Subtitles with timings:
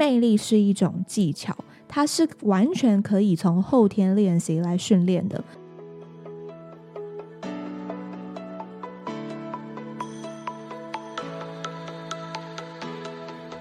[0.00, 1.54] 魅力是一种技巧，
[1.86, 5.44] 它是完全可以从后天练习来训练的。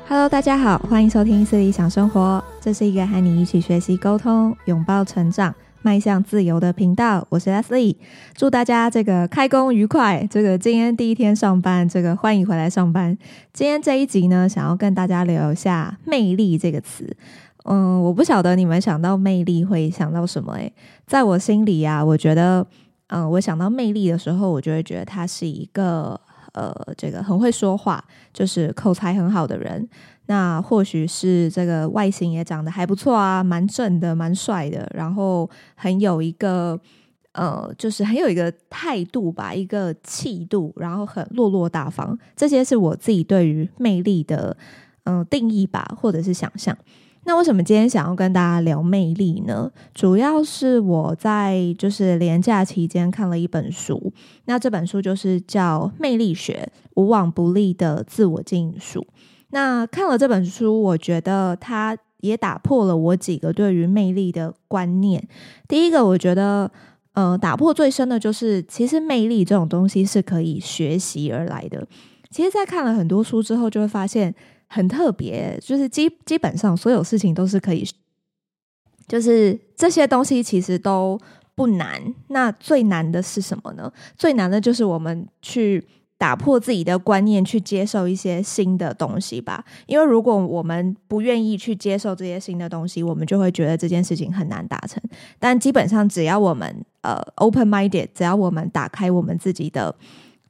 [0.08, 2.42] Hello，大家好，欢迎收听四理想生活。
[2.62, 7.26] 这是一个和你一起学习沟通、拥抱成长、迈向自由的频道。
[7.30, 7.96] 我是 Leslie，
[8.36, 10.28] 祝大家这个开工愉快。
[10.30, 13.18] 这个今天第一天上班，这个欢迎回来上班。
[13.54, 17.16] 今天这一集呢，想要跟大家聊一下“魅力”这个词。
[17.64, 20.54] 嗯，我不晓得你们想到魅力会想到什么？
[20.54, 20.74] 诶，
[21.08, 22.66] 在我心里啊，我觉得，
[23.08, 26.20] 嗯，我想到魅力的时候，我就会觉得他是一个。
[26.54, 29.88] 呃，这个很会说话，就是口才很好的人。
[30.30, 36.80] 那或许是这个外形也长得还不错啊，蛮正的，蛮帅的，然后很有一个
[37.32, 42.16] 呃，就是很有一个态度吧，一个气度，然后很落落大方。
[42.36, 44.56] 这些是我自己对于魅力的
[45.06, 46.78] 嗯、定义吧，或者是想象。
[47.24, 49.72] 那为什么今天想要跟大家聊魅力呢？
[49.96, 54.14] 主要是我在就是连假期间看了一本书，
[54.46, 59.02] 那这本书就是叫《魅力学：无往不利的自我经营术》。
[59.50, 65.28] 那看了这本书，我觉得它也打破了我几个对于魅力的观念。
[65.68, 66.72] 第一个，我觉得
[67.14, 71.88] 呃，打破最深的就是，其实魅力这种东西是可以学习而来的。
[72.30, 74.34] 其实，在看了很多书之后，就会发现。
[74.72, 77.84] 很特别，就是基基本上所有事情都是可以，
[79.08, 81.20] 就是这些东西其实都
[81.56, 82.00] 不难。
[82.28, 83.92] 那最难的是什么呢？
[84.16, 85.84] 最难的就是我们去
[86.20, 89.66] 打破自己的观念，去接受一些新的东西吧。
[89.88, 95.02] 因为如果我们不愿意去接受这些新的东西，我们就会觉得这件事情很难达成。
[95.40, 99.96] 但基本上，只要我们呃 open minded，只要我们打开我们自己的。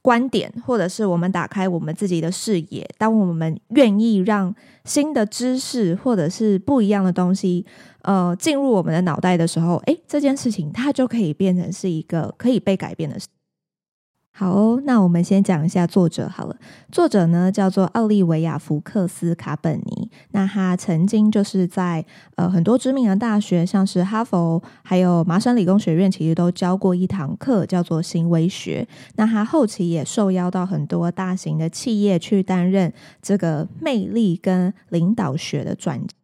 [0.02, 7.66] 观点，或者是我们打开我们自己的视野，当我们愿意让新的知识或者是不一样的东西，
[8.00, 13.26] 呃，进入我们的脑袋的时候，诶，这件事情它就可以变成是一个可以被改变的事。
[14.32, 16.56] 好哦，那我们先讲一下作者好了。
[16.90, 20.10] 作者呢叫做奥利维亚·福克斯·卡本尼。
[20.30, 22.02] 那他曾经就是在
[22.36, 28.88] 呃很多知名的大学，像是哈佛，还有麻省理工学院，其实都教过一堂课，叫做行为学。
[29.16, 36.19] 那他后期也受邀到很多大型的企业去担任这个魅力跟领导学的专家。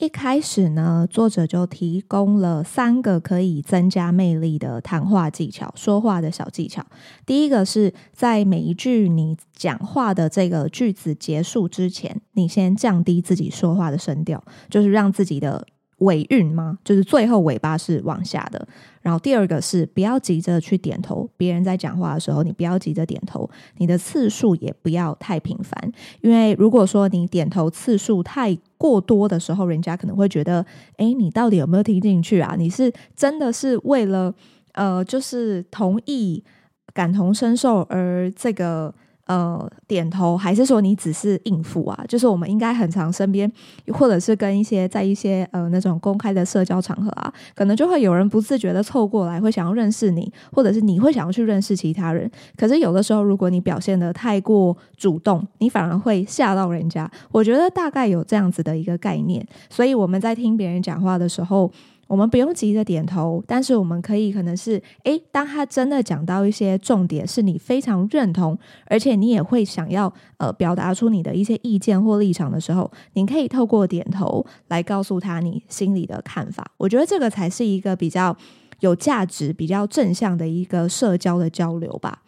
[0.00, 6.84] 一开始呢，作者就提供了三个可以增加魅力的谈话技巧，说话的小技巧。
[7.26, 15.66] 第一个是在每一句你讲话的这个句子结束之前，你先降低自己说话的声调，就是让自己的。
[15.98, 16.78] 尾韵吗？
[16.84, 18.66] 就是最后尾巴是往下的。
[19.00, 23.48] 然后第二个是不要急着去点头，别人在讲话的时候，你不要急着点头，
[23.78, 30.64] 你的次数也不要太频繁，因为如果说你点头次数太过多的时候，人家可能会觉得，
[30.98, 32.54] 诶，你到底有没有听进去啊？
[32.58, 34.34] 你是真的是为了
[34.72, 36.44] 呃，就是同意、
[36.92, 38.94] 感同身受而这个。
[39.28, 42.04] 呃，点头还是说你只是应付啊？
[42.08, 43.50] 就是我们应该很常身边，
[43.92, 52.30] 或者是跟一些在一些呃那种公开的社交场合啊，可能就会有人不自觉的凑过来，会想要认识你，或者是你会想要去认识其他人。
[52.56, 57.10] 可是有的时候，如果你表现得太过主动，你反而会吓到人家。
[57.30, 61.70] 我觉得大概有这样子的一个概念，所以我们在听别人讲话的时候。
[62.08, 76.72] 我们不用急着点头，但是我们可以可能是，诶，当他真的讲到一些重点，是你非常认同，而且你也会想要呃表达出你的一些意见或立场的时候，你可以透过点头来告诉他你心里的看法。
[76.78, 78.34] 我觉得这个才是一个比较
[78.80, 82.22] 有价值、比较正向的一个社交的交流吧。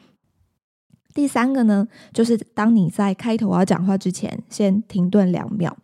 [1.15, 5.77] 第三个呢，就是当你在开头要讲话之前，先停顿两秒。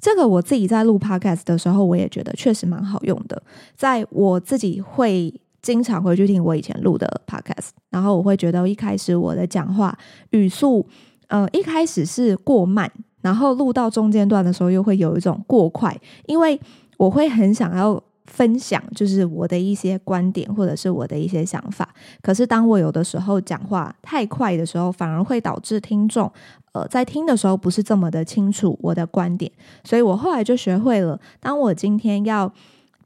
[0.00, 3.40] 这个我自己在录 podcast 的时候，我也觉得确实蛮好用的。
[3.76, 9.96] 在我自己会经常回去听我以前录的 podcast，然后我会觉得一开始我的讲话
[10.30, 10.86] 语速，
[11.28, 12.90] 呃，一开始是过慢，
[13.20, 16.58] 然后录到中间段的时候又会有一种过快，因为
[16.96, 18.02] 我会很想要。
[18.26, 21.88] 分享就是我的一些观点，或者是我的一些想法。
[22.22, 26.30] 可是当我有的时候讲话太快的时候，反而会导致听众
[26.72, 29.50] 呃在听的时候不是这么的清楚我的观点。
[29.84, 32.52] 所以我后来就学会了，当我今天要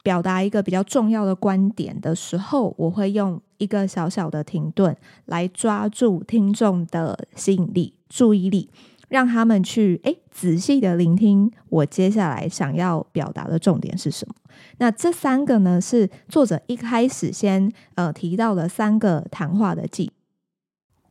[0.03, 4.97] 表达一个比较重要的观点的时候，我会用一个小小的停顿
[5.27, 8.69] 来抓住听众的吸引力、注意力。
[9.09, 14.35] 让他们去诶仔细的聆听我接下来想要表达的重点是什么。
[14.79, 20.11] 那这三个呢，是作者一开始先呃提到的三个谈话的技。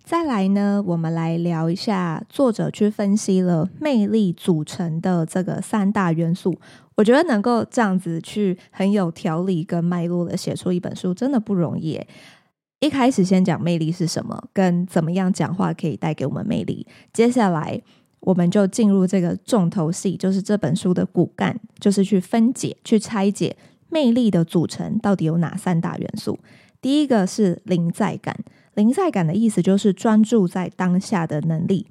[0.04, 6.54] 再来呢，我们来聊一下作者去分析了魅力组成的这个三大元素。
[6.96, 12.00] 我觉得能够这样子去很有条理跟脉络的写出一本书，真的不容易。
[12.82, 16.86] 一开始先讲魅力是什么，跟怎么样讲话可以带给我们魅力。
[17.14, 17.82] 接下来
[18.20, 23.56] 我们就进入这个重头戏，就是这本书的骨干，就是去分解、去拆解
[23.90, 26.38] 魅力的组成到底有哪三大元素。
[26.82, 28.38] 第一个是临在感，
[28.76, 31.86] 临在感的意思就是专注在当下的能力。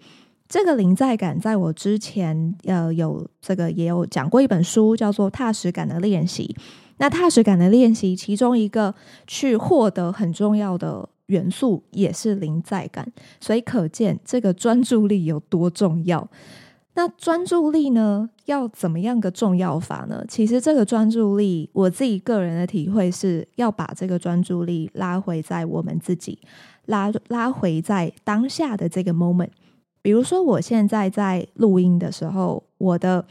[0.49, 6.55] 这个临在感，在我之前呃有这个也有讲过一本书，叫做《踏实感的练习》。
[6.99, 8.95] 那踏实感的练习，其中一个
[9.27, 13.11] 去获得很重要的元素，也是临在感。
[13.41, 16.29] 所以可见这个专注力有多重要。
[16.95, 20.23] 那专注力呢，要怎么样个重要法呢？
[20.29, 26.39] 其实这个专注力，我自己个人的体会是要把这个专注力拉回在我们自己，
[26.87, 29.51] 拉拉回在当下的这个 moment。
[30.01, 33.25] 比如说，我现在在录音的时候，我的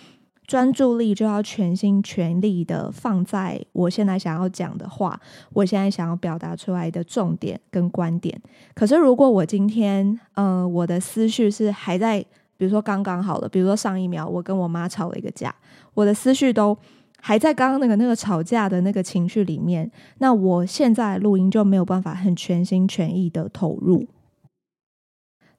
[0.47, 5.19] 专注力就要全心全力的放在我现在想要讲的话，
[5.53, 8.41] 我现在想要表达出来的重点跟观点。
[8.73, 12.19] 可是，如果我今天，呃，我的思绪是还在，
[12.57, 15.53] 比如说刚刚好了，比如说上一秒我跟我妈吵了一个架，
[15.93, 16.77] 我的思绪都
[17.21, 24.07] 还在刚刚那个那个吵架的那个情绪里面，那我现在录音就没有办法很全心全意的投入。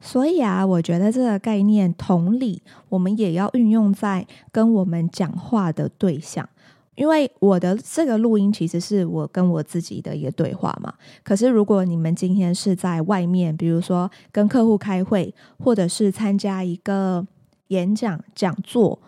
[0.00, 6.48] 所以啊，我觉得这个概念同理，我们也要运用在跟我们讲话的对象。
[6.94, 10.92] 因为我的这个录音其实是我跟我自己的一个对话嘛。
[11.22, 17.26] 可是如果你们今天是在外面，比如说跟客户开会，或者是参加一个
[17.68, 18.98] 演讲讲座，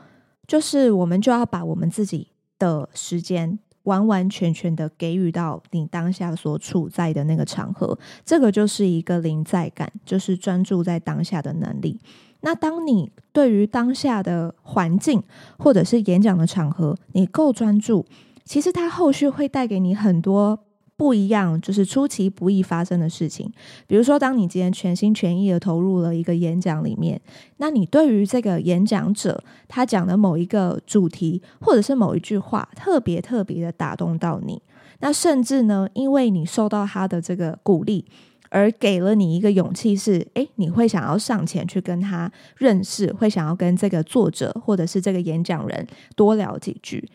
[0.47, 2.29] 就是我们就要把我们自己
[2.59, 3.59] 的时间。
[3.85, 12.01] 完完全全的给予到你当下所处在的那个场合，这个就是一个临在感，就是专注在当下的能力。
[12.41, 15.23] 那当你对于当下的环境
[15.59, 18.07] 或者是演讲的场合，你够专注，
[18.43, 20.64] 其实它后续会带给你很多。
[20.97, 23.53] 不一样，就是出其不意发生的事情。
[23.87, 27.21] 比如说，当你今天全心全意的投入了一个演讲里面，
[27.57, 34.63] 那你对于这个演讲者他讲的某一个主题，或者是某一句话，特别特别的打动到你。
[35.01, 38.05] 那甚至呢，因为你受到他的这个鼓励，
[38.49, 47.07] 而给了你一个勇气，是诶，你会想要上前去跟他认识，会想要跟这个作者或者是这个演讲人多聊几句。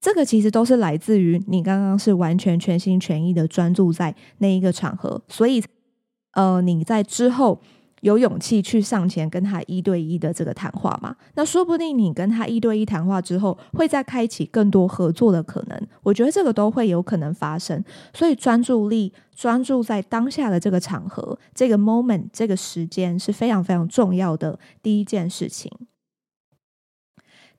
[0.00, 5.62] 这个其实都是来自于你刚刚是完全全心全意的专注在那一个场合，所以，
[6.34, 7.60] 呃，你在之后
[8.02, 11.16] 有勇气去上前跟他一对一的这个谈话嘛？
[11.34, 15.86] 那说不定你跟他一对一谈话之后，会再开启更多合作的可能。
[16.04, 17.82] 我觉得这个都会有可能发生。
[18.14, 25.72] 所以专注力，专注在当下的这个场合、这个 moment、这个时间是非常非常重要的第一件事情。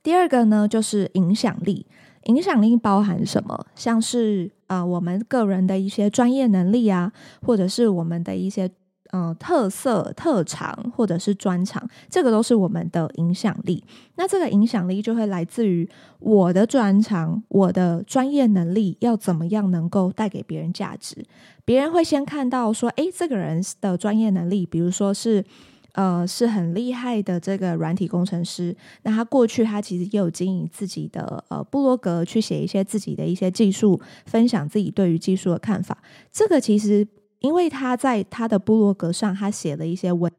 [0.02, 1.86] 第二个呢，就是影响力。
[2.24, 3.66] 影响力包含什么？
[3.74, 7.12] 像是啊、我们个人的一些专业能力啊，
[7.42, 8.66] 或者是我们的一些
[9.12, 13.82] 嗯、呃、特色、特长，或者是专长，这个都是我们的影响力。
[14.16, 15.88] 那这个影响力就会来自于
[16.20, 21.24] 我的专长、我的专业能力要怎么样能够带给别人价值。
[21.64, 25.44] 别人会先看到说，诶，这个人的专业能力，比如说是。
[25.92, 28.76] 呃，是很厉害的这个软体工程师。
[29.02, 35.98] 那他过去他其实也有经营自己的呃部落格，去写一些自己的一些技术，分享自己对于技术的看法。
[36.30, 37.06] 这个其实
[37.40, 40.30] 因为他在他的部落格上，他写了一些文，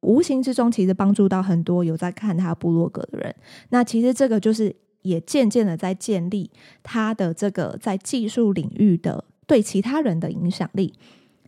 [0.00, 3.34] 无形之中其实帮助到很多有在看他部落格的人。
[3.68, 6.50] 那其实这个就是也渐渐的在建立
[6.82, 10.92] 他的这个在技术领域的对其他人的影响力。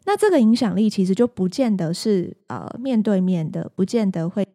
[0.09, 4.49] 那这个影响力其实就不见得是呃面对面的，不见得会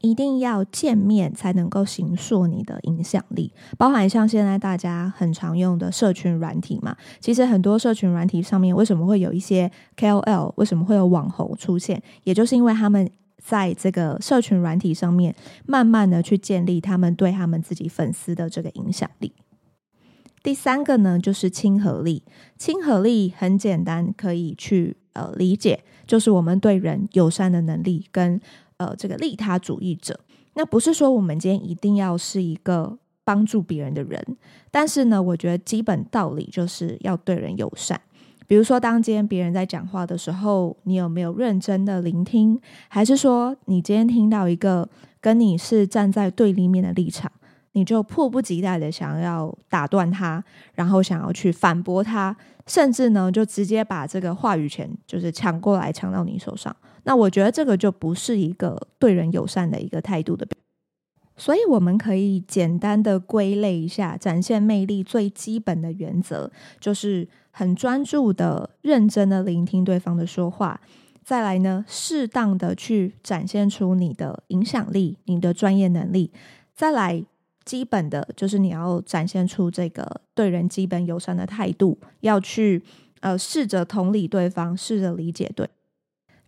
[0.00, 3.52] 一定要见面才能够形塑你的影响力。
[3.76, 13.06] 包含像现在大家很常用的社群软体嘛，其实很多社群软体上面为什么会有一些 KOL，为什么会有网红出现，也就是因为他们
[13.44, 15.34] 在这个社群软体上面
[15.66, 19.30] 慢慢的去建立他们对他们自己粉丝的这个影响力。
[20.46, 22.22] 第三个呢，就是亲和力。
[22.56, 28.40] 亲和力很简单，可以去呃理解，就是我们对人友善的能力跟
[28.76, 30.20] 呃这个利他主义者。
[30.54, 34.24] 那不是说我们今天一定要是一个帮助别人的人，
[34.70, 38.00] 但是呢，我觉得基本道理就是要对人友善。
[38.46, 42.60] 比如说，当今天别人在讲话的时候，你有没有认真的聆听？
[42.86, 44.88] 还是说，你今天听到一个
[45.20, 47.32] 跟你是站在对立面的立场？
[47.76, 50.42] 你就迫不及待的想要打断他，
[50.72, 52.34] 然后想要去反驳他，
[52.66, 56.74] 甚至呢，就直接把这个话语权就是抢过来抢到你手上。
[57.04, 60.56] 那我觉得这个就不是一个对人友善的一个态度的表。
[61.36, 70.80] 所以我们可以简单的归类一下，展现魅力最基本的原则就是很专注的、认真的聆听对方的说话。
[71.22, 76.32] 再来呢，适当的去展现出你的影响力、你的专业能力。
[76.74, 77.22] 再来，
[77.66, 82.82] 基本的就是你要展现出这个对人基本友善的态度，要去
[83.20, 85.68] 呃试着同理对方，试着理解对。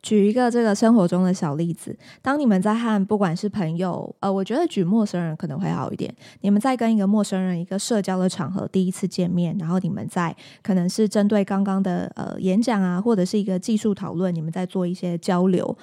[0.01, 6.15] 举一个这个生活中的小例子，当你们在和不管是朋友，呃，我觉得举陌生人可能会好一点。
[6.43, 15.77] 你们在跟一个陌生人一个社交的场合第一次见面，然后你们在可能是针对刚刚的呃演讲啊，或者是一个技术讨论，你们在做一些交流。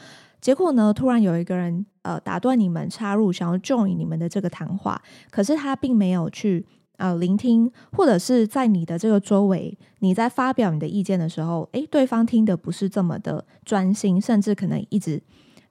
[0.46, 6.64] 结果呢，突然有一个人呃打断你们，插入想要 join 你们的这个谈话，可是他并没有去。
[6.98, 15.22] 呃，聆听，或者是在你的这个周围，你在发表你的意见的时候，诶，对方听的不是这么的专心，甚至可能一直，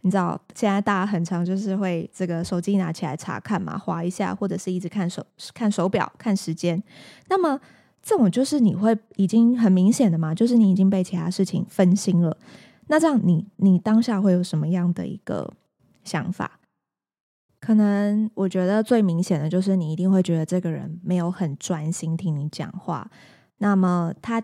[0.03, 6.83] 你知道，现在大家很常就是会这个手机拿起来查看嘛，滑一下，或者是一直看手看手表看时间。
[7.31, 7.59] 那么
[8.03, 12.37] 这种就是你会已经很明显的嘛，就是你已经被其他事情分心了。
[12.89, 15.53] 那这样你你当下会有什么样的一个
[16.03, 16.61] 想法？
[17.61, 23.11] 可能我觉得最明显的就是你一定会觉得这个人没有很专心听你讲话，
[23.59, 24.43] 那么他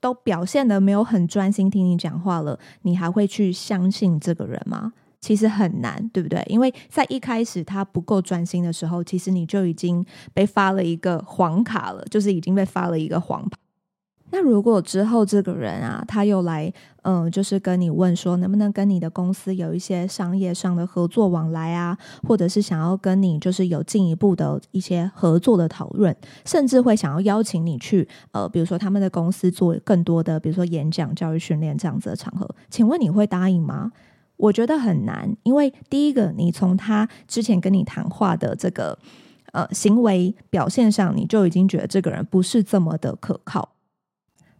[0.00, 4.92] 都表现的没有很专心听你讲话了，你还会去相信这个人吗？
[5.20, 6.40] 其实很难，对不对？
[6.46, 13.58] 因为在一开始他不够专心的时候，其实你就已经被发了一个黄卡了，就是已经被发了一个黄牌。
[14.30, 33.90] 那如果之后这个人啊，他又来，嗯、就是跟你问说，能不能跟你的公司有一些商业上的合作往来啊，或者是想要跟你就是有进一步的一些合作的讨论，甚至会想要邀请你去，呃，比如说他们的公司做更多的，比如说演讲、教育训练这样子的场合，请问你会答应吗？
[34.36, 38.96] 我觉得很难，因为第一个，你从他之前跟你谈话的这个
[39.52, 43.70] 呃行为表现上，你就已经觉得这个人不是这么的可靠。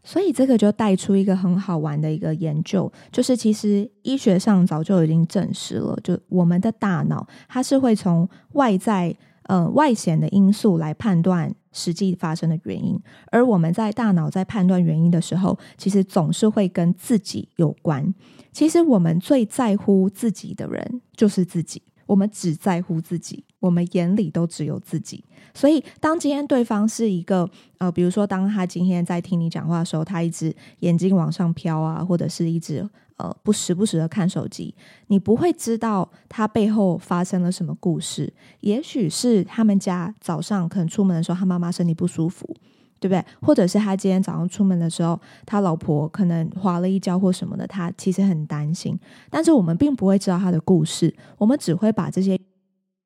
[0.09, 12.99] 所以这个就带出一个很好玩的一个研究，就是其实医学上早就已经证实了，就我们的大脑它是会从外在呃外显的因素来判断实际发生的原因，
[13.31, 18.15] 而我们在大脑在判断原因的时候，其实总是会跟自己有关。
[18.51, 21.83] 其实我们最在乎自己的人就是自己。
[22.09, 25.23] 我们只在乎自己，我们眼里都只有自己。
[25.53, 34.75] 所以，当今天对方是一个呃，比如说，当他今天在听你讲话的时候，他一直眼睛往上飘啊，或者是一直呃不时不时的看手机，
[35.09, 38.33] 你不会知道他背后发生了什么故事。
[38.61, 42.57] 也许是他们家早上可能出门的时候，他妈妈身体不舒服。
[43.01, 43.25] 对不对？
[43.41, 48.99] 或者是他今天早上出门的时候，他老婆可能滑了一跤或什么的，他其实很担心。
[49.31, 52.39] 但是我们并不会知道他的故事，我们只会把这些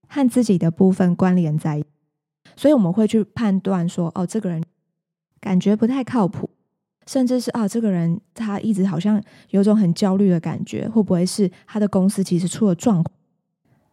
[0.08, 1.88] 和自己的部分关联在一起，
[2.56, 4.62] 所以我们会去判断说，哦，这个人
[5.40, 6.50] 感觉不太靠谱，
[7.06, 13.14] 甚至是啊，这个人他一直好像有种很焦虑的感觉，会不会是他的公司其实出了状况？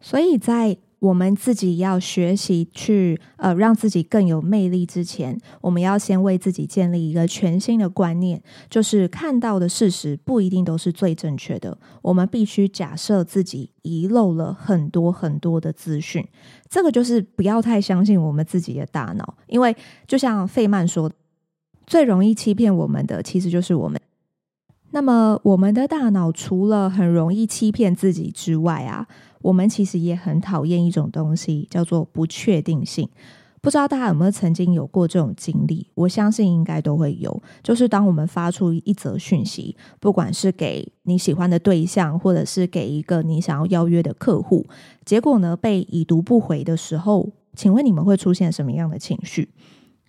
[0.02, 11.78] 所以在我们自己要学习去呃让自己更有魅力之前，我们要先为自己建立一个全新的观念，就是看到的事实不一定都是最正确的。
[12.02, 16.28] 我们必须假设自己遗漏了很多很多的资讯，
[16.70, 19.74] 这个就是不要太相信我们自己的大脑，因为
[20.06, 21.10] 就像费曼说，
[21.88, 23.98] 最容易欺骗我们的其实就是我们。
[24.92, 29.08] 那么我们的大脑除了很容易欺骗自己之外啊。
[29.42, 33.08] 我们其实也很讨厌一种东西，叫做不确定性。
[33.62, 35.86] 不知道大家有没有曾经有过这种经历？
[35.94, 37.42] 我相信应该都会有。
[37.62, 44.66] 就是当我们发出一则讯息，不管是给你喜欢的对象，或者是给一个你想要邀约的客户，
[45.04, 49.50] 结果呢，被已读不回的时候，请问你们会出现什么样的情绪？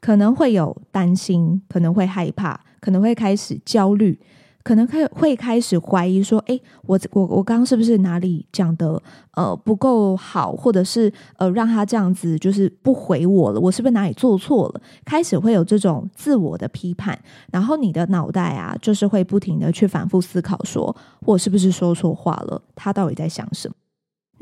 [0.00, 4.16] 可能会有担心，可能会害怕，可能会开始焦虑。
[4.62, 9.02] 可能开会开始怀疑说，诶，我我我刚刚是不是哪里讲的
[9.34, 14.80] 呃不够好，或者是呃让他这样子就是不回我了，我是不是哪里做错了？
[15.04, 17.18] 开始会有这种自我的批判，
[17.50, 22.60] 然后你的脑袋啊，就是会不停的去反复思考，说我是不是说错话了？
[22.74, 23.74] 他到底在想什么？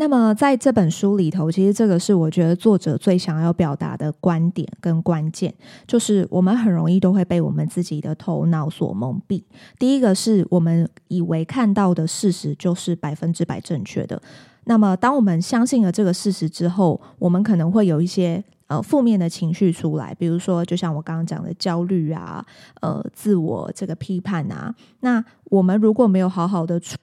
[0.00, 5.52] 那么在这本书里头，其实这个是我觉得作者最想要表达的观点跟关键，
[5.88, 9.42] 就是我们很容易都会被我们自己的头脑所蒙蔽。
[9.76, 14.22] 第一个是我们以为看到的事实就是百分之百正确的。
[14.64, 22.46] 那么当我们相信了这个事实之后，我们可能会有一些呃负面的情绪出来，比如说就像我刚刚讲的焦虑啊，
[22.82, 24.72] 呃，自我这个批判啊。
[25.00, 26.96] 那我们如果没有好好的处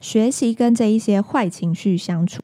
[0.00, 2.42] 学习跟这一些坏情绪相处，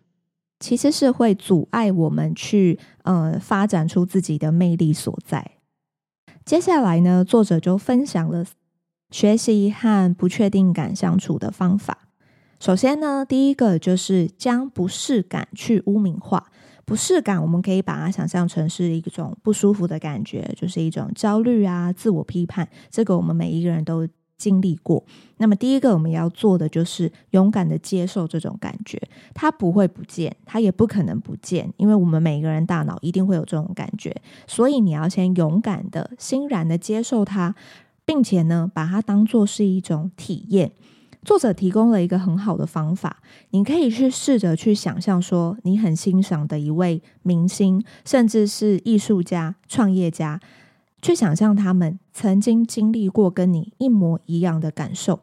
[0.59, 5.53] 其实是会阻碍我们去呃发展出自己的魅力所在。
[6.45, 8.45] 接下来呢，作者就分享了
[9.11, 12.09] 学习和不确定感相处的方法。
[12.59, 16.51] 首先呢，第一个就是将不适感去污名化。
[16.85, 22.69] 不适感，我们可以把它想象成是一种不舒服的感觉，就是一种焦虑啊、自我批判。
[22.91, 24.09] 这个我们每一个人都
[24.41, 25.05] 经历过。
[25.37, 28.99] 那么，第一个我们要做的就是勇敢的接受这种感觉，
[29.35, 34.17] 它不会不见，它也不可能不见，因为我们每个人大脑一定会有这种感觉。
[34.47, 37.55] 所以，你要先勇敢的、欣然的接受它，
[38.07, 40.73] 并且呢，把它当做是一种体验。
[41.23, 43.19] 作者提供了一个很好的方法，
[43.51, 50.41] 你可以去试着去想象说，你很欣赏的一位明星，甚至是艺术家、创业家，
[51.03, 55.21] 去想象他们曾经经历过跟你一模一样的感受，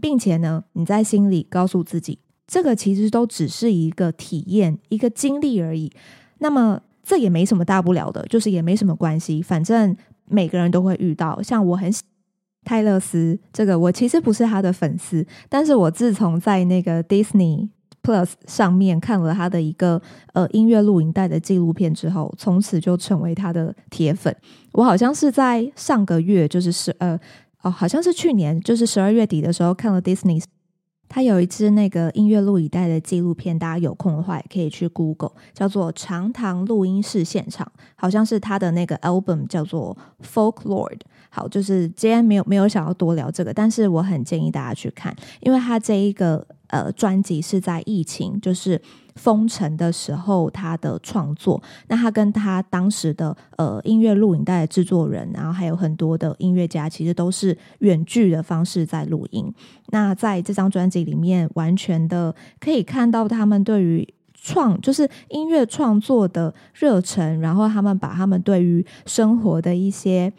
[0.00, 5.92] 并且呢，你在心里告诉自己，这个其实都只是一个体验、一个经历而已。
[6.38, 11.42] 那么这也没什么大不了的，就是也没什么关系，反正每个人都会遇到。
[11.42, 12.02] 像我很喜。
[12.64, 17.70] 泰勒斯，这个我其实不是他的粉丝，但是我自从在那个 Disney
[18.02, 20.00] Plus 上面看了他的一个
[20.32, 24.34] 呃音乐录影带的纪录片之后，从此就成为他的铁粉。
[24.72, 27.18] 我好像是在上个月，就是十呃
[27.62, 30.42] 哦，好像是去年，就是十二月底的时候看了 Disney，
[31.08, 40.98] 他有一支那个音乐录影带的纪录片，大家有空的话也可以去 Google，叫做《长塘录音室现场》，好像是他的那个 album 叫做 Folklore。
[41.30, 48.80] 好，就是今天没有没有想要多聊这个，但是我很建议大家去看，因为他这一个呃专辑是在疫情就是
[49.16, 59.52] 封城的时候他的创作，那他跟他当时的呃音乐录影带的制作人，然后还有很多的音乐家，其实都是远距的方式在录音。
[59.88, 70.32] 那在这张专辑里面，完全的可以看到他们对于创就是音乐创作的热忱，然后他们把他们对于生活的一些。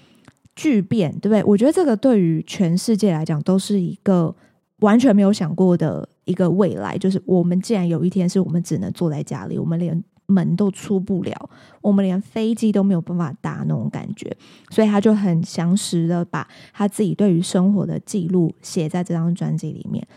[0.55, 1.41] 巨变，对不对？
[1.45, 4.35] 我觉得这个对于全世界来讲都是一个
[4.79, 6.97] 完全没有想过的一个未来。
[6.97, 11.49] 就是我们既然有一天是我们只能坐在家里，我们连门都出不了，
[11.81, 14.35] 我们连飞机都没有办法搭那种感觉，
[14.69, 20.07] 所以他就很详实的把他自己对于生活的记录写在这张专辑里面。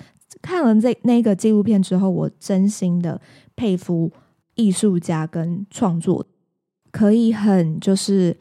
[0.41, 3.21] 看了这那个纪录片之后，我真心的
[3.57, 4.13] 佩服
[4.55, 6.25] 艺术家跟创作，
[6.91, 8.37] 可以很就是。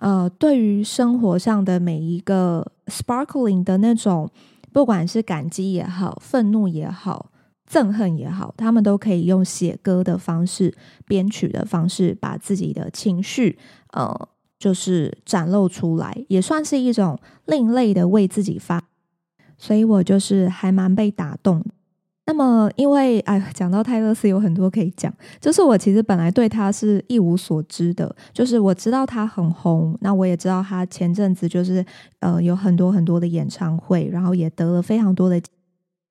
[0.00, 4.30] 呃，对于生活上的每一个 sparkling 的那种，
[4.78, 7.32] 不管是感激也好、愤怒也好、
[7.68, 10.72] 憎恨也好，他们都可以用写歌的方式、
[11.04, 13.58] 编曲的方式，把自己的情绪，
[13.92, 18.80] 呃，就是展露出来，也算是一种另类的为自己发。
[19.56, 21.64] 所以我就是还蛮被打动。
[22.28, 25.10] 那么，因为哎，讲到泰勒斯有很多可以讲。
[25.40, 31.82] 就是我其实本来对他是一无所知的，就是我知道他很红，那我也知道他前阵子就是
[32.20, 35.40] 呃有很多很多的演唱会，然后也得了非常多的，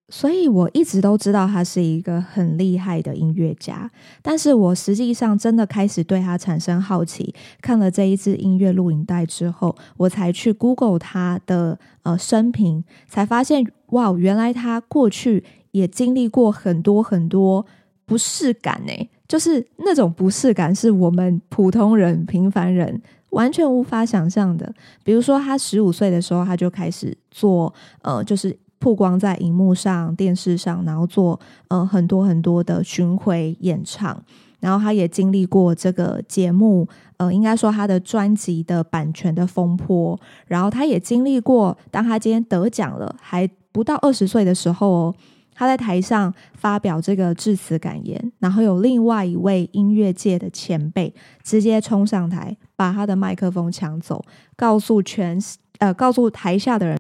[0.10, 3.88] 所以我一直都知道他是一个很厉害的音乐家。
[4.24, 15.44] 但是我实际上真的开始对他产生好奇，看了这一支音乐录影带之后，我才去 Google 他的呃生平，才发现哇，原来他过去。
[15.78, 17.66] 也经历过很多很多
[18.06, 24.74] 不适感呢，就是那种不适感是我们普通人、平凡人完全无法想象的。
[25.04, 31.38] 比如说，他十五岁的时候，他就开始做，呃，就是曝光在荧幕上、电视上，然后做
[31.68, 34.24] 呃很多很多的巡回演唱。
[34.60, 36.88] 然后他也经历过这个节目，
[37.18, 40.18] 呃，应该说他的专辑的版权的风波。
[40.48, 45.16] 然后他也经历过，当他今天得奖了，还不到二十岁的时候哦。
[45.60, 54.24] 他在台上发表这个致辞感言，然后有另外一位音乐界的前辈直接冲上台，把他的麦克风抢走，
[54.56, 55.42] 告诉全
[55.80, 57.00] 呃告诉台下的人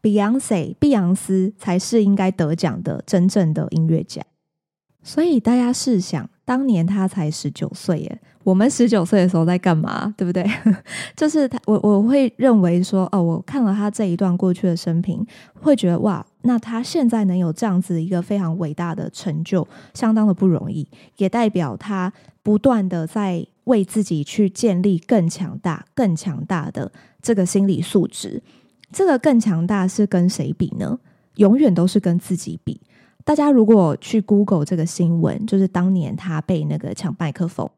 [0.00, 4.22] ，Beyonce 碧昂斯才是应该得奖的真正的音乐家。
[5.02, 10.14] 所以大家试想，当年他才十九岁耶，我们十九岁的时候在干嘛？
[10.16, 10.42] 对不对？
[11.14, 16.24] 就是他，我我会认为说，哦，我看了他这一段过去的生平，会觉得哇。
[16.46, 28.42] 那他现在能有这样子一个非常伟大的成就，相当的不容易，也代表他不断的在为自己去建立更强大、更强大的这个心理素质。
[28.92, 30.98] 这个更强大是跟谁比呢？
[31.36, 32.80] 永远都是跟自己比。
[33.24, 37.68] 大家如果去 Google 这个新闻，就是当年他被那个抢麦克风，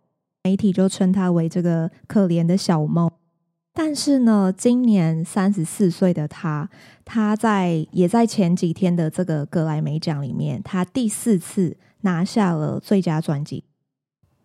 [0.43, 3.13] 媒体就称他为这个可怜的小猫。
[3.79, 6.71] 但是呢，今年三十四岁的他，
[7.05, 13.65] 他在也在前几天的这个格莱美奖里面，他第四次拿下了最佳专辑。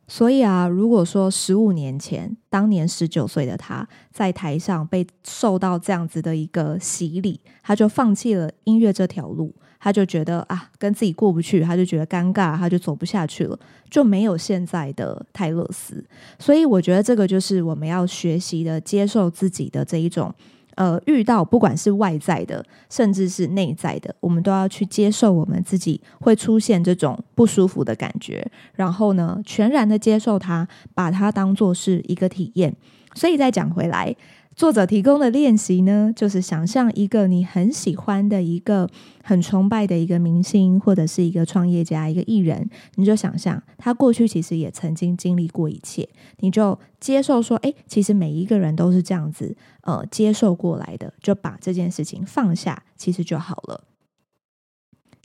[0.05, 9.55] 所以啊，如果说十五年前，当年十九岁的他在台上被受到这样子的一个洗礼，他就放弃了音乐这条路。
[9.83, 16.05] 他就觉得啊，跟自己过不去，他就觉得尴尬，他就走不下去了，就没有现在的泰勒斯。
[16.37, 20.31] 所以我觉得这个就是我们要学习的，接受自己的这一种，
[20.75, 32.71] 呃，遇到不管是外在的，甚至是内在的，我们都要去接受我们自己会出现这种不舒服的感觉，然后呢，全然的接受它，把它当做是一个体验。
[33.15, 34.15] 所以再讲回来。
[34.61, 38.87] 作者提供的练习呢，就是想象一个你很喜欢的一个、
[39.23, 46.07] 很崇拜的一个明星，或者是一个创业家、一个艺人，你就想象他过去其实也曾经经历过一切，
[46.41, 53.85] 你就接受说，诶，其实每一个人都是这样子，呃，接受过来的，就把这件事情放下，其实就好了。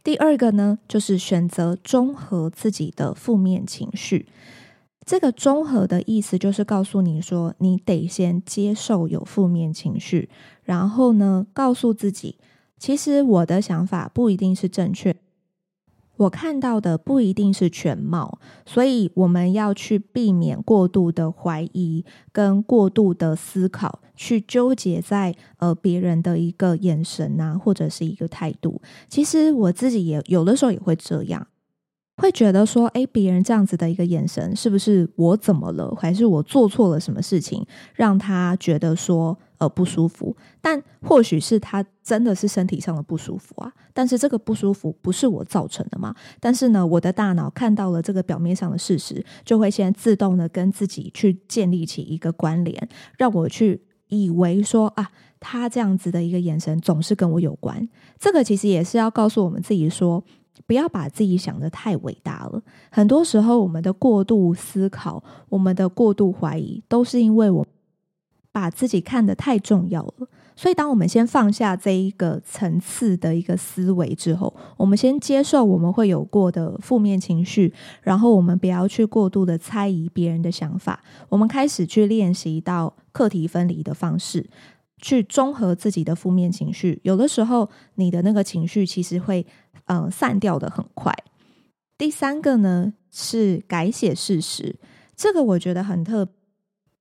[0.03, 4.25] 第二个呢，就是选择中和自己的负面情绪。
[5.07, 10.29] 这个综合的意思就是告诉你说，你得先接受有负面情绪，
[10.65, 12.37] 然后呢，告诉自己，
[12.77, 15.15] 其实我的想法不一定是正确，
[16.17, 28.83] 我看到的不一定是全貌，所以我们要去避免过度的怀疑跟过度的思考，去纠结在呃别人的一个眼神啊，或者是一个态度。
[29.09, 31.47] 其实我自己也有的时候也会这样。
[32.17, 40.35] 会觉得说，诶，别人这样子的一个眼神，是不是我怎么了，还是我做错了什么事情，让他觉得说，呃，不舒服？
[40.63, 46.15] 但或许是他真的是身体上的不舒服啊，但是这个不舒服不是我造成的嘛？
[46.41, 57.87] 但是呢，我的大脑看到了这个表面上的事实，就会先自动的跟自己去建立起一个关联，让我去以为说啊，他这样子的一个眼神总是跟我有关。
[58.19, 60.25] 这个其实也是要告诉我们自己说。
[60.67, 62.61] 不要把自己想得太伟大了。
[62.91, 67.67] 很多时候，我们的过度思考，我们的过度怀疑，都是因为我
[68.51, 70.29] 把自己看得太重要了。
[70.57, 81.05] 所以，当我们先放下这一个层次的一个思维之后，我们先接受我们会有过的负面情绪，然后我们不要去过度的猜疑别人的想法。
[81.29, 84.49] 我们开始去练习到课题分离的方式。
[84.99, 89.47] 去综合自己的负面情绪，有的时候你的那个情绪其实会
[89.87, 91.13] 呃散掉的很快。
[91.99, 94.77] 第三个呢是改写事实，
[95.17, 96.29] 这个我觉得很特。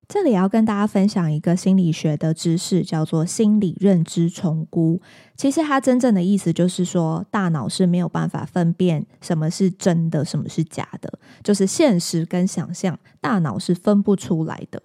[0.07, 5.01] 这里要跟大家分享一个心理学的知识，叫做心理认知重估。
[5.35, 14.79] 其实它真正的意思就是说，大脑是没有办法分辨什么是真的，什么是假的，就是现实跟想象，大脑是分不出来的。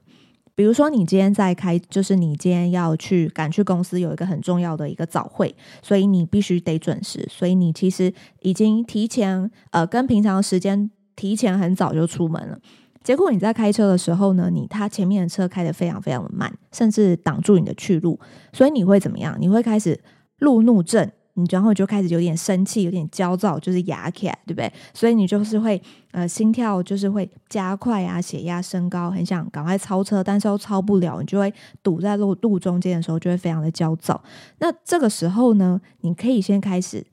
[0.55, 7.27] 比如说，你今天在开，就是你今天要去赶去公司，有一个很重要的一个早会，所以你必须得准时。
[7.31, 12.59] 所以你其实已经提前，呃，跟平常时间提前很早就出门了。
[13.03, 18.21] 结果你在开车的时候呢，你他前面的车开得非常非常的慢，甚至挡住你的去路，
[18.53, 19.35] 所以你会怎么样？
[19.41, 19.99] 你会开始
[20.39, 21.11] 路怒症。
[21.35, 24.73] 你然后就开始有点生气，有点焦躁，就是哑起来，对不对？
[24.93, 34.23] 所以你就是会呃心跳就是会加快啊，血压升高，很想赶快超车，但是又超不了，你就会堵在路路中间的时候就会非常的焦躁。
[34.59, 37.07] 那这个时候呢，你可以先开始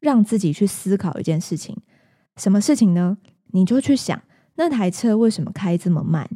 [0.00, 1.76] 让自己去思考一件事情，
[2.36, 3.18] 什么事情呢？
[3.52, 4.20] 你就去想
[4.56, 6.28] 那台车为什么开这么慢？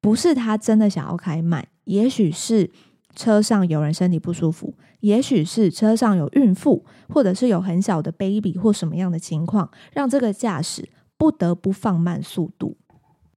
[0.00, 2.70] 不是他真的想要开慢，也许是。
[3.14, 12.76] 车上有人身体不舒服，也许是车上有孕妇，或者是有很小的 baby 或什么样的情况，让这个驾驶不得不放慢速度。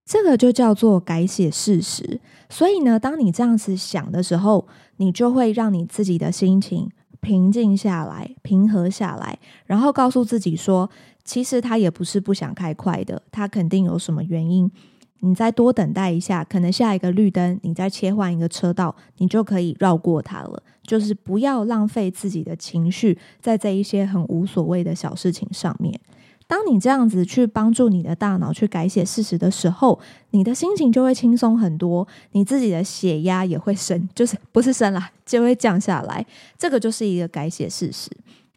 [0.05, 2.21] 这个就叫做改写事实。
[2.49, 10.89] 所以呢，当你这样子想的时候，你就会让你自己的心情平静下来、平和下来，然后告诉自己说，
[11.25, 14.71] 其实他也不是不想开快的，他肯定有什么原因。
[15.21, 20.61] 你再多等待一下，可能下一个绿灯，你再切换一个车道，你就可以绕过它了。
[20.83, 25.99] 就是不要浪费自己的情绪在这一些很无所谓的小事情上面。
[26.47, 29.99] 当你这样子去帮助你的大脑去改写事实的时候，
[30.29, 36.25] 你的心情就会轻松很多，你自己的血压也会升，就是不是升啦， 就会降下来。
[36.57, 38.09] 这个就是一个改写事实，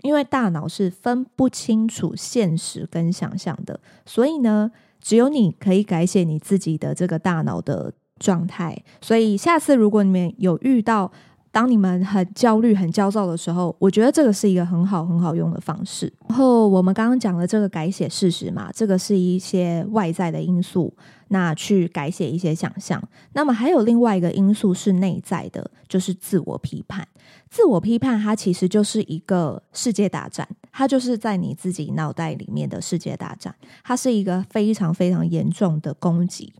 [0.02, 4.70] 因为大脑是分不清楚现实跟想象的，所以呢。
[5.00, 11.10] 只有你可以改写你自己的这个大脑的状态，所以下次如果你们有遇到
[11.52, 16.12] 当你们很焦虑、很焦躁的时候，我觉得这个是一个很好、很好用的方式。
[16.28, 20.94] 然后我们刚刚讲了这个改写事实嘛，这个是一些外在的因素，
[21.28, 23.02] 那去改写一些想象。
[23.32, 27.04] 那么还有另外一个因素是内在的，就是自我批判。
[27.48, 36.52] 自我批判它其实就是一个世界大战，它就是在你自己脑袋里面的世界大战，它是一个非常非常严重的攻击。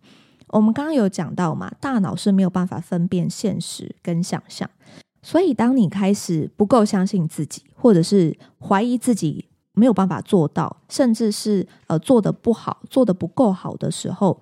[0.49, 4.69] 我们刚刚有讲到嘛，大脑是没有办法分辨现实跟想象，
[5.23, 14.41] 所以当你开始不够相信自己，或者是怀疑自己没有办法做到，甚至是呃做得不好、做得不够好的时候，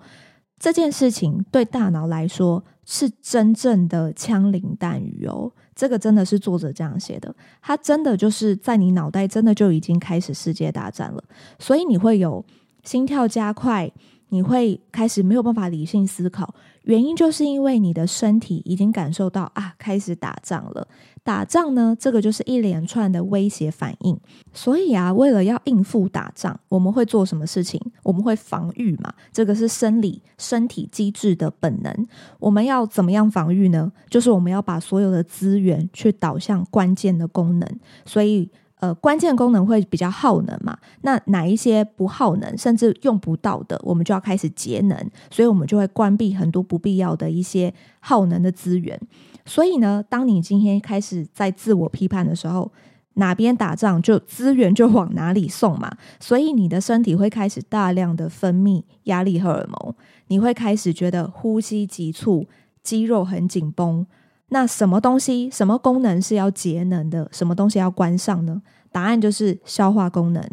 [0.57, 5.51] 这件事情对大脑来说是真正的枪林弹雨哦。
[5.79, 11.23] 这个真的是作者这样写的，他真的就是在你脑袋真的就已经开始世界大战了，
[11.57, 12.43] 所以你会有
[12.83, 13.89] 心跳加快。
[14.31, 16.53] 你会开始没有办法理性思考，
[16.89, 20.87] 原因就是因为你的身体已经感受到啊，开始打仗了。
[21.23, 24.19] 打仗呢，这个就是一连串的威胁反应。
[24.53, 27.79] 所以啊，为了要应付打仗，我们会做什么事情？
[28.01, 32.07] 我们会防御嘛，这个是生理身体机制的本能。
[32.39, 33.91] 我们要怎么样防御呢？
[34.09, 37.79] 就是我们要把所有的资源去导向关键的功能。
[38.03, 38.49] 所以。
[38.79, 40.77] 呃，关键功能会比较耗能嘛？
[41.01, 44.97] 那哪一些不耗能，甚至用不到的，我们就要开始节能，
[45.29, 48.97] 所以我们就会关闭很多不必要的一些耗能的资源。
[49.45, 52.71] 所以呢，当你今天开始在自我批判的时候，
[53.15, 55.91] 哪边打仗就资源就往哪里送嘛。
[56.19, 59.93] 所以你的身体会开始大量的分泌压力荷尔蒙，
[60.27, 62.47] 你会开始觉得呼吸急促，
[62.81, 64.07] 肌肉很紧绷。
[64.51, 67.29] 那什么东西、什么功能是要节能的？
[67.31, 68.61] 什么东西要关上呢？
[68.91, 70.43] 答案就是消化功能、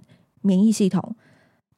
[0.42, 1.16] 免疫系统、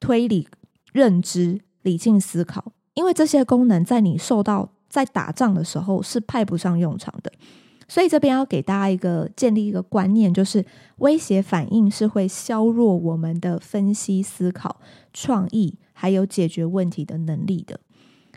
[0.01, 0.49] 推理、
[0.93, 2.73] 认知、理性思考。
[2.95, 7.31] 因为这些功能在你受到在打仗的时候是派不上用场的。
[7.87, 14.81] 所以这边要给大家一个建立一个观念，就是威胁反应是会削弱我们的分析、思考、
[15.13, 17.79] 创意，还有解决问题的能力的。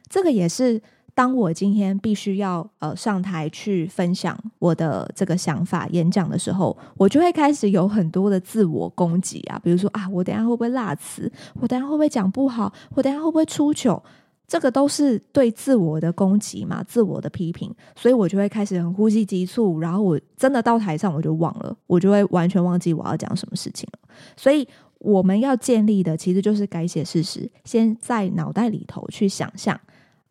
[0.08, 0.84] 这个也是。
[1.22, 11.32] 当我今天必须要呃上台去分享我的这个想法演讲的时候，我就会开始有很多的自我攻击啊，比如说啊，我等下会不会落词？
[11.60, 12.74] 我等下会不会讲不好？
[12.96, 14.02] 我等下会不会出糗？
[14.48, 24.00] 这个都是对自我的攻击嘛，自我的批评，所以我就会开始很呼吸急促，然后我真的到台上我就忘了，我就会完全忘记我要讲什么事情了。
[24.36, 29.80] 所以我们要建立的其实就是改写事实，先在脑袋里头去想象。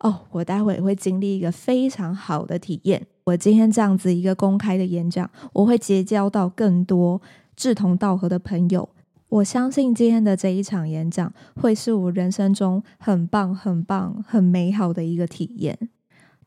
[0.01, 3.05] 哦，我待会会经历一个非常好的体验。
[3.23, 7.21] 我今天这样子一个公开的演讲，我会结交到更多
[7.55, 8.89] 志同道合的朋友。
[9.29, 15.77] 我相信今天的这一场演讲会是我人生中很棒、很棒、很美好的一个体验。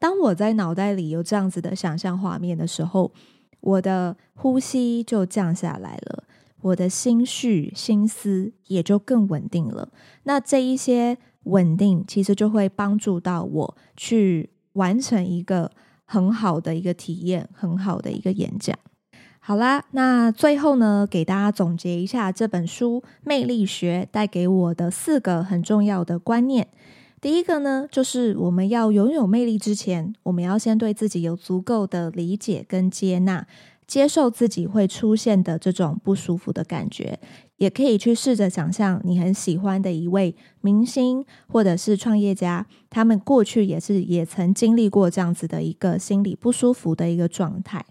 [0.00, 3.12] 当我在脑袋里有这样子的想象画面的时候，
[3.60, 6.24] 我的呼吸就降下来了，
[6.60, 9.90] 我的心绪、心思也就更稳定了。
[10.24, 11.16] 那这一些。
[11.44, 15.70] 稳定其实就会帮助到我去完成一个
[16.04, 18.76] 很好的一个体验，很好的一个演讲。
[19.40, 26.68] 好啦，那最后呢，给大家总结一下这本书《魅力学》带给我的四个很重要的观念。
[27.20, 33.46] 第一个呢，就是我们要拥有魅力之前，我们要先对自己有足够的理解跟接纳。
[33.87, 37.20] 接受自己会出现的这种不舒服的感觉，
[37.64, 47.83] 也可以去试着想象你很喜欢的一位明星或者是创业家，他们过去也是也曾经历过这样子的一个心理不舒服的一个状态。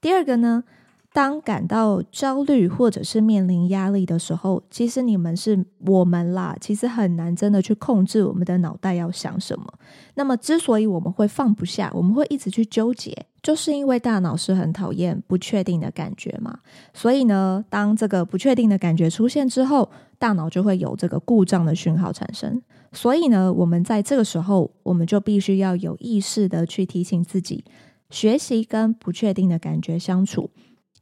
[0.00, 0.64] 第二个呢，
[1.12, 9.66] 当感到焦虑或者是面临压力的时候，其实你们是我们啦，其实很难真的去控制我们的脑袋要想什么。
[10.14, 16.58] 那么，之所以我们会放不下，我们会一直去纠结，就是因为大脑是很讨厌不确定的感觉嘛。
[16.92, 22.60] 所以呢，当这个不确定的感觉出现之后，大脑就会有这个故障的讯号产生。
[22.90, 27.64] 所以呢，我们在这个时候，我们就必须要有意识的去提醒自己，
[28.10, 30.50] 学习跟不确定的感觉相处。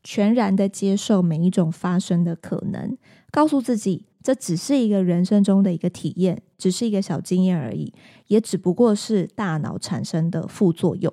[0.02, 2.98] 全然的接受每一种发生的可能，
[3.30, 7.90] 告诉自己这只是一个人生中的一个体验，只是一个小经验而已，
[8.26, 11.11] 也只不过是大脑产生的副作用。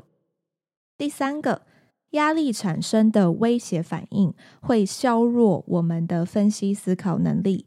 [1.01, 1.63] 第三个，
[2.11, 7.65] 压力产生的威胁反应会削弱我们的分析思考能力、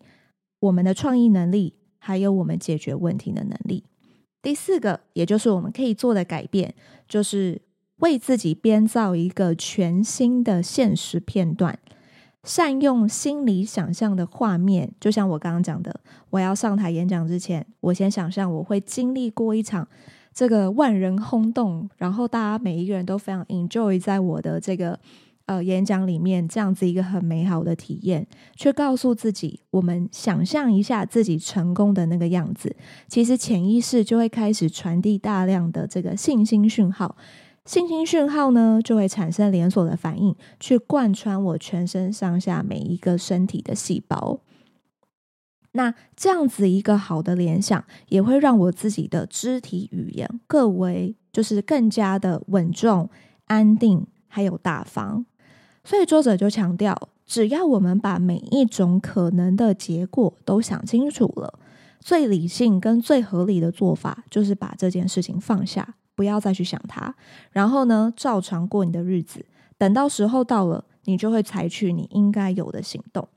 [0.60, 3.82] 我们的创意能力，还有我们解决问题的能力。
[4.40, 6.76] 第四个，也就是我们可以做的改变，
[7.08, 7.60] 就是。
[7.98, 11.78] 为自己编造一个全新的现实片段，
[12.42, 19.88] 善用心理想象的画面，就像我刚刚讲的，我要上台演讲之前，我先想象我会经历过一场
[20.34, 24.98] 这个万人轰动，然后大家每一个人都非常 enjoy 在我的这个
[25.46, 32.74] 呃演讲里面，这样子一个很美好的体验，却告诉自己，我们想象一下自己成功的那个样子，
[33.06, 37.16] 其实潜意识就会开始传递大量的这个信心讯号。
[37.64, 44.40] 信心讯号呢，就会产生连锁的反应，去贯穿我全身上下每一个身体的细胞。
[45.76, 53.10] 那这样子一个好的联想，也会让我自己的肢体语言更为，就是更加的稳重、
[53.46, 55.26] 安定，还有大方。
[55.82, 61.58] 所以作者就强调，只要我们把每一种可能的结果都想清楚了，
[61.98, 65.96] 最理性跟最合理的做法，就是把这件事情放下。
[66.14, 67.12] 不要再去想它，
[67.50, 69.44] 然后呢，照常过你的日子。
[69.76, 73.28] 等到时候到了，你就会采取你应该有的行动。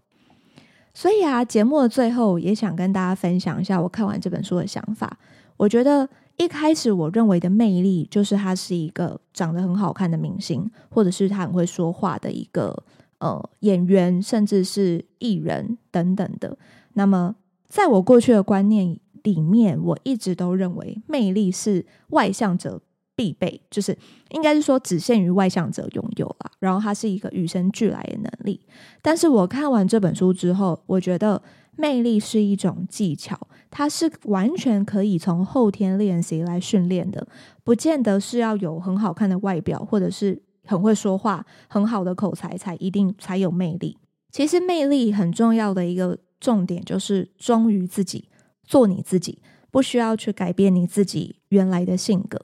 [0.97, 5.15] 所以啊，节目的最后也想跟大家分享一下我看完这本书的想法。
[5.55, 12.83] 我觉得一开始我认为的魅力，就是他是一个长得很好看的明星，或者是他很会说话的一个
[13.19, 16.57] 呃演员，甚至是艺人等等的。
[16.93, 17.35] 那么，
[17.67, 22.81] 在我过去的观念里面，我一直都认为魅力是外向者
[23.17, 23.97] 必备，就是
[24.29, 26.51] 应该是说只限于外向者拥有啦。
[26.59, 28.61] 然后它是一个与生俱来的能力。
[29.01, 31.41] 但是我看完这本书之后，我觉得
[31.75, 33.37] 魅力是一种技巧，
[33.69, 37.27] 它是完全可以从后天练习来训练的，
[37.65, 43.97] 不见得是要有很好看的外表，或者是很会说话、很好的口才才一定才有魅力。
[44.31, 48.29] 其实魅力很重要的一个重点就是忠于自己。
[48.69, 49.41] 做你自己，
[49.77, 52.41] 不需要去改变你自己原来的性格。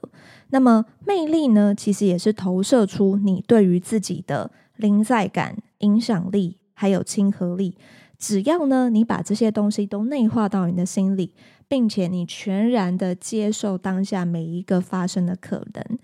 [0.50, 1.74] 那么魅力呢？
[1.74, 7.76] 其实也是投射出你对于自己的临在感、影响力，还有亲和力。
[8.16, 11.34] 只要呢，你把这些东西都内化到你的心里，
[11.66, 15.98] 并且你全然的接受当下每一个发生的可能，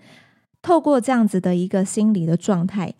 [0.61, 2.93] 透过这样子的一个心理的状态，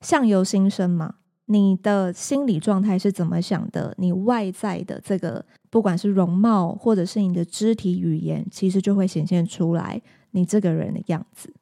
[0.00, 1.16] 相由心生嘛。
[1.46, 3.94] 你的心理状态是怎么想的？
[3.98, 11.52] 你外在的这个，不管是容貌或者是你的肢体语言，其实就会显现出来你这个人的样子。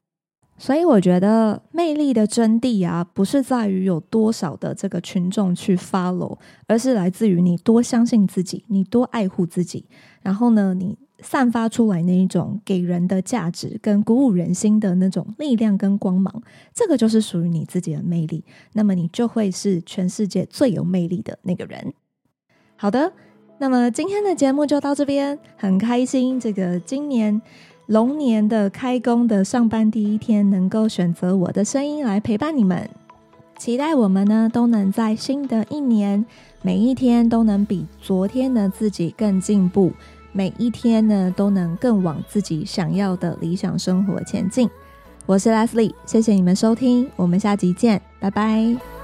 [0.59, 9.87] 所以我觉得魅力的真谛啊，不是在于有多少的这个群众去 follow，而是来自于你多相信自己，你多爱护自己，
[10.23, 10.97] 然后呢，你。
[11.23, 16.43] 散发出来那一种给人的价值跟鼓舞人心的那种力量跟光芒，
[16.75, 18.45] 这个就是属于你自己的魅力。
[18.73, 21.95] 那么你就会是全世界最有魅力的那个人。
[22.77, 23.13] 好的，
[23.59, 27.41] 那么今天的节目就到这边，很开心这个今年
[27.87, 32.91] 龙年的开工的上班第一天，能够选择我的声音来陪伴你们。
[33.59, 36.25] 期待我们呢都能在新的一年
[36.63, 39.93] 每一天都能比昨天的自己更进步。
[40.33, 44.69] 每一天呢，都能更往自己想要的理想生活前进。
[45.27, 49.02] 我是 Leslie，谢谢你们收听，我们下集见，拜拜。